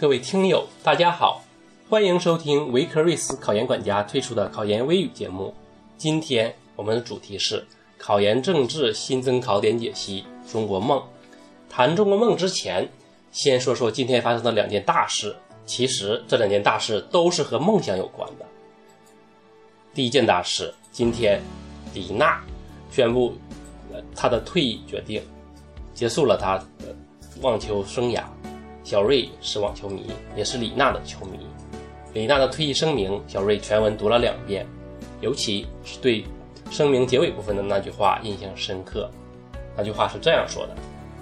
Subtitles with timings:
[0.00, 1.42] 各位听友，大家好，
[1.90, 5.52] 欢迎收听维克瑞斯考研管家推出的考研微语节目。
[5.96, 7.66] 今天我们的主题是
[7.98, 11.02] 考研政治新增考点解析——中国梦。
[11.68, 12.88] 谈中国梦之前，
[13.32, 15.34] 先说说今天发生的两件大事。
[15.66, 18.46] 其实这两件大事都是和梦想有关的。
[19.94, 21.42] 第一件大事，今天
[21.92, 22.40] 李娜
[22.92, 23.34] 宣布
[24.14, 25.20] 她的退役决定，
[25.92, 26.94] 结束了她的
[27.40, 28.22] 网球生涯。
[28.88, 31.40] 小瑞是网球迷，也是李娜的球迷。
[32.14, 34.66] 李娜的退役声明，小瑞全文读了两遍，
[35.20, 36.24] 尤其是对
[36.70, 39.10] 声明结尾部分的那句话印象深刻。
[39.76, 40.74] 那句话是这样说的：“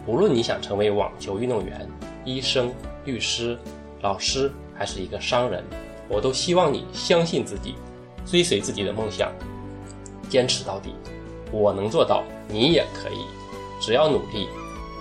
[0.06, 1.90] 无论你想成为网球运动员、
[2.24, 2.72] 医生、
[3.04, 3.58] 律师、
[4.00, 5.64] 老师，还是一个商人，
[6.08, 7.74] 我都希望你相信自己，
[8.24, 9.32] 追随自己的梦想，
[10.28, 10.94] 坚持到底。
[11.50, 13.24] 我能做到，你也可以。
[13.80, 14.46] 只要努力，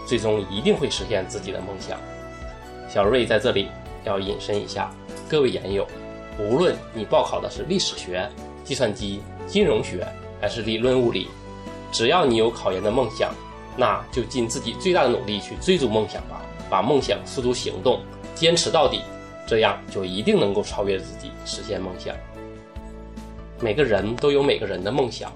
[0.08, 2.00] 最终一定会实现自己的梦想。”
[2.88, 3.68] 小瑞在这里
[4.04, 4.92] 要引申一下，
[5.28, 5.86] 各位研友，
[6.40, 8.30] 无论你报考的是历史学、
[8.64, 10.08] 计算机、金融学，
[10.40, 11.28] 还是理论物理，
[11.92, 13.34] 只要你有考研的梦想，
[13.76, 18.00] 那就尽自己最大的努力去追逐梦想吧，把梦想付诸行动，
[18.34, 19.02] 坚持到底，
[19.48, 22.16] 这样就一定能够超越自己，实现梦想。
[23.60, 25.32] 每个人都有每个人的梦想，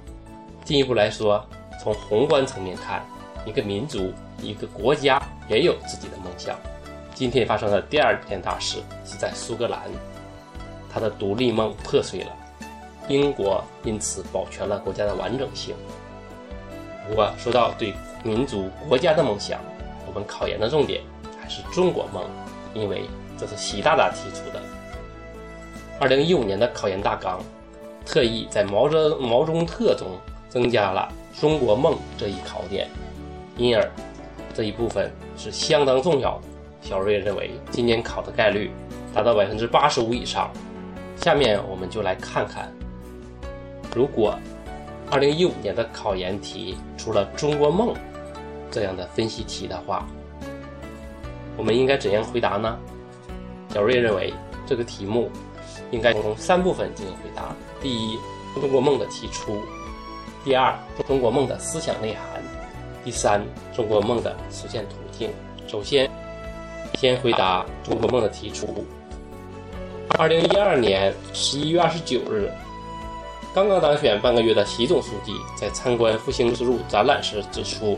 [0.64, 1.44] 进一步来说，
[1.82, 3.06] 从宏观层面看，
[3.46, 6.58] 一个民族、一个国家也有自己的梦想。
[7.20, 9.82] 今天发生的第二件大事是在苏格兰，
[10.90, 12.32] 他的独立梦破碎了，
[13.10, 15.76] 英国因此保全了国家的完整性。
[17.06, 19.60] 不过，说到对民族国家的梦想，
[20.08, 21.02] 我们考研的重点
[21.42, 22.24] 还是中国梦，
[22.74, 23.04] 因为
[23.38, 24.62] 这是习大大提出的。
[26.00, 27.42] 二零一五年的考研大纲，
[28.06, 30.08] 特意在毛泽毛中特中
[30.48, 32.88] 增加了中国梦这一考点，
[33.58, 33.92] 因而
[34.54, 36.44] 这一部分是相当重要的。
[36.82, 38.72] 小瑞认为今年考的概率
[39.14, 40.52] 达到百分之八十五以上。
[41.18, 42.72] 下面我们就来看看，
[43.94, 44.40] 如果
[45.12, 47.94] 二零一五年的考研题出了“中国梦”
[48.72, 50.08] 这样的分析题的话，
[51.58, 52.80] 我们应该怎样回答呢？
[53.74, 54.34] 小瑞认为
[54.66, 55.30] 这个题目
[55.92, 58.18] 应该从三部分进行回答：第一，
[58.56, 59.56] 中国梦的提出；
[60.46, 60.74] 第二，
[61.06, 62.42] 中国梦的思想内涵；
[63.04, 65.30] 第三，中国梦的实现途径。
[65.68, 66.10] 首先。
[67.00, 68.86] 先回答中国梦的提出。
[70.18, 72.52] 二零一二年十一月二十九日，
[73.56, 77.98] 刚刚当选半个月的习总书记在参观复兴之路展览时指出：“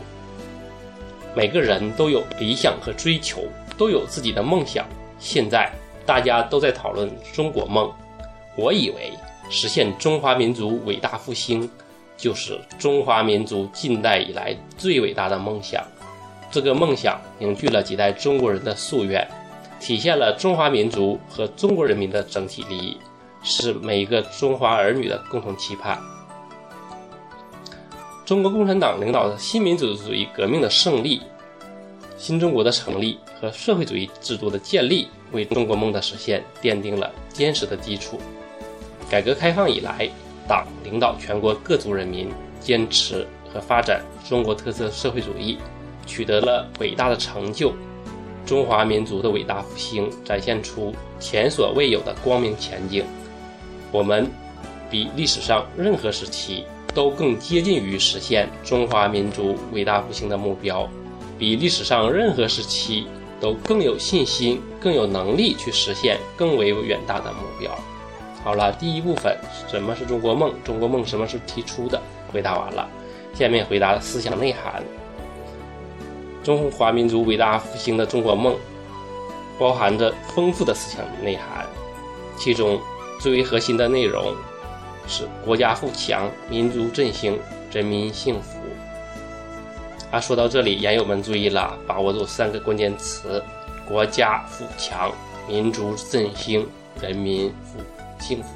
[1.34, 3.42] 每个人都有理想和追求，
[3.76, 4.86] 都有自己的梦想。
[5.18, 5.68] 现在
[6.06, 7.90] 大家都在讨论中国梦，
[8.56, 9.10] 我以为
[9.50, 11.68] 实现中华民族伟大复兴，
[12.16, 15.84] 就是中华民族近代以来最伟大的梦想。”
[16.52, 19.26] 这个梦想凝聚了几代中国人的夙愿，
[19.80, 22.98] 体现了中华民族和中国人民的整体利益，
[23.42, 25.98] 是每一个中华儿女的共同期盼。
[28.26, 31.22] 中国共产党领导的新民主主义革命的胜利、
[32.18, 38.20] 新中国的成立和社会主义制度的建立，为中国梦的实现奠定了坚实的基础。
[39.08, 40.06] 改革开放以来，
[40.46, 42.30] 党领导全国各族人民
[42.60, 45.56] 坚持和发展中国特色社会主义。
[46.06, 47.72] 取得了伟大的成就，
[48.44, 53.04] 中华民族的伟大复兴展现出前所未有的光明前景。
[53.90, 54.30] 我们
[54.90, 56.64] 比历史上任何时期
[56.94, 60.88] 都更接近于实现中华民族伟大复兴的目标，
[61.38, 63.06] 比历史上任何时期
[63.40, 67.70] 都更有信心、更有能力去实现更为远大的目标。
[68.44, 69.36] 好了，第一部分
[69.68, 70.52] 什么是中国梦？
[70.64, 72.00] 中国梦什么是提出的？
[72.32, 72.88] 回答完了，
[73.34, 74.82] 下面回答思想内涵。
[76.42, 78.56] 中华民族伟大复兴的中国梦，
[79.58, 81.66] 包含着丰富的思想内涵，
[82.36, 82.80] 其中
[83.20, 84.34] 最为核心的内容
[85.06, 87.38] 是国家富强、民族振兴、
[87.70, 88.58] 人民幸福。
[90.10, 93.42] 啊，说到这里，研友们注意了，把握住三个关键词：
[93.88, 95.12] 国家富强、
[95.48, 96.68] 民族振兴、
[97.00, 97.78] 人民富
[98.20, 98.48] 幸福。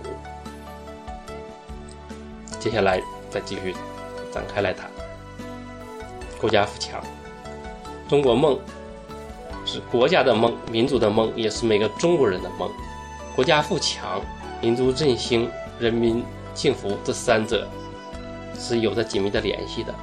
[2.58, 3.00] 接下来
[3.30, 3.74] 再继续
[4.32, 4.90] 展开来谈
[6.40, 7.00] 国家富强。
[8.08, 8.58] 中国梦
[9.64, 12.70] 是国家的梦，民族的梦，也是每个中国人的梦。
[13.34, 14.22] 国家富强、
[14.62, 16.22] 民族振兴、人民
[16.54, 17.68] 幸福，这三者
[18.56, 19.94] 是有着紧密的联系的。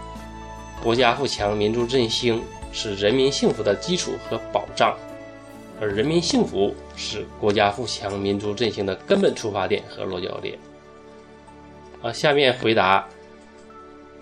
[0.83, 4.95] 国家富强、民族振兴是人民幸福的基础和保障，
[5.79, 10.59] 而人民幸福是国家富强、民族振兴的根本出发点和落脚点。
[12.01, 13.07] 啊，下面回答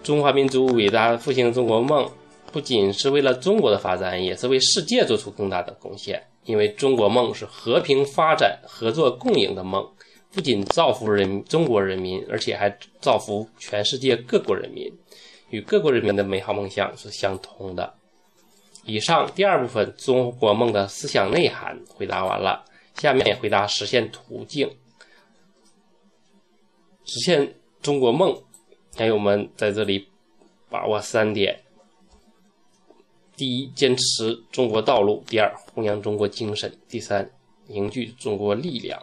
[0.04, 2.08] 中华民族伟大复兴中国梦。
[2.52, 6.22] 不仅是为了中国的发展，也是为世界做出更大的贡献。
[6.46, 9.88] 因为中国梦是和平发展、合作共赢的梦，
[10.32, 14.92] 不仅造福人中国人民，而且还造福全世界各国人民，
[15.52, 17.94] 与各国人民的美好梦想是相通的。
[18.84, 22.66] 以上第二部分中国梦的思想内涵回答完了，
[22.96, 24.68] 下面回答实现途径。
[27.06, 27.54] 实现
[27.84, 28.36] 中国梦，
[28.96, 30.08] 还有我们在这里
[30.72, 31.62] 把握三点：
[33.42, 37.28] 第一，坚持中国道路；第二，弘扬中国精神；第三，
[37.66, 39.02] 凝聚中国力量。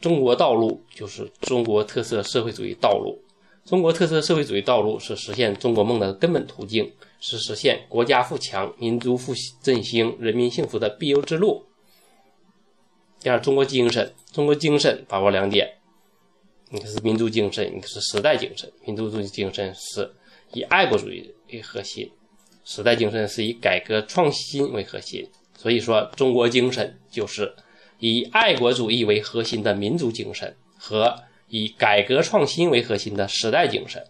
[0.00, 3.22] 中国道路就是中国特色社会主义道路。
[3.64, 11.66] 中国特色社会主义道路是实现中国梦的根本途径，是实现国家富强、民族复兴振兴、人民幸福的必由之路。
[13.20, 15.72] 第二，中国精神，中国精神把握两点。
[16.72, 18.68] 一个是民族精神，一个是时代精神。
[18.84, 20.12] 民族主义精神是
[20.52, 22.10] 以爱国主义为核心，
[22.70, 25.26] 时代精神是以改革创新为核心。
[25.56, 27.50] 所以说，中国精神就是
[27.98, 31.16] 以爱国主义为核心的民族精神和
[31.48, 34.04] 以改革创新为核心的时代精神。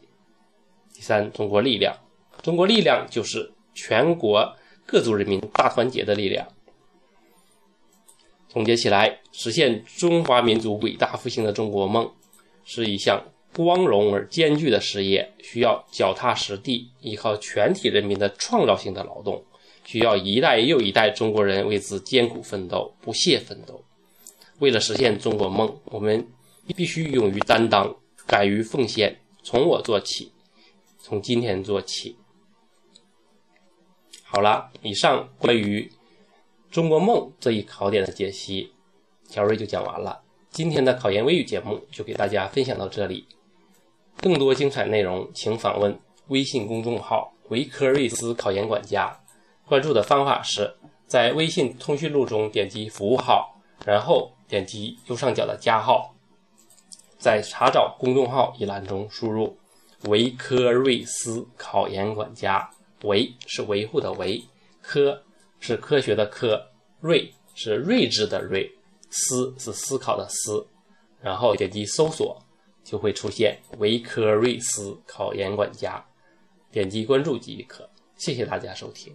[0.93, 1.97] 第三，中国力量，
[2.43, 6.49] 中国力量就是全国各族人民大团结的力量。
[8.49, 12.11] 总结起来，实现中华民族伟大复兴的中国梦。
[12.71, 19.45] 是一项光荣而艰巨的事业，需要脚踏实地，依靠全体人民的创造性的劳动，
[19.85, 23.83] 需要一代又一代中国人为之艰苦奋斗、不懈奋斗。
[24.59, 26.27] 为了实现中国梦，我们
[26.77, 27.97] 必须勇于担当、
[28.27, 30.31] 敢于奉献，从我做起，
[31.01, 32.17] 从今天做起。
[34.23, 35.91] 好了，以上关于
[36.71, 38.73] 中国梦这一考点的解析，
[39.29, 40.23] 小瑞就讲完了。
[40.51, 43.27] 今天的考研微语节目就给大家分享到这里，
[44.21, 49.17] 更多精彩内容请访问微信公众号“维科瑞斯考研管家”。
[49.67, 50.75] 关注的方法是
[51.07, 53.55] 在微信通讯录中点击服务号，
[53.85, 56.15] 然后点击右上角的加号，
[57.19, 59.57] 在查找公众号一栏中输入
[60.09, 62.69] “维科瑞斯考研管家”，
[63.05, 64.43] 维是维护的维，
[64.83, 65.23] 科
[65.61, 68.75] 是科学的科，睿是睿智的睿。
[69.11, 70.67] 思是思考的思，
[71.23, 72.39] 然后点击搜索，
[72.89, 76.03] 就会出现维科瑞斯考研管家，
[76.73, 77.87] 点击关注即可。
[78.17, 79.13] 谢谢大家收听。